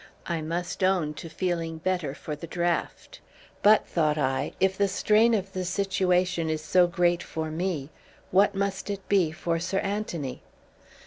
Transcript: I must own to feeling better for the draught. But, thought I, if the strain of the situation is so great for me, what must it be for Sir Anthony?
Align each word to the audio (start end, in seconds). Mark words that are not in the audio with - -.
I 0.25 0.41
must 0.41 0.83
own 0.83 1.13
to 1.13 1.29
feeling 1.29 1.77
better 1.77 2.15
for 2.15 2.35
the 2.35 2.47
draught. 2.47 3.19
But, 3.61 3.85
thought 3.85 4.17
I, 4.17 4.53
if 4.59 4.75
the 4.75 4.87
strain 4.87 5.35
of 5.35 5.53
the 5.53 5.63
situation 5.63 6.49
is 6.49 6.63
so 6.63 6.87
great 6.87 7.21
for 7.21 7.51
me, 7.51 7.91
what 8.31 8.55
must 8.55 8.89
it 8.89 9.07
be 9.07 9.31
for 9.31 9.59
Sir 9.59 9.77
Anthony? 9.77 10.41